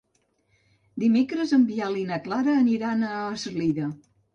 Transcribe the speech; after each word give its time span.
Dimecres 1.03 1.55
en 1.59 1.69
Biel 1.69 2.01
i 2.07 2.09
na 2.11 2.21
Clara 2.27 2.59
aniran 2.67 3.09
a 3.15 3.25
Eslida. 3.41 3.97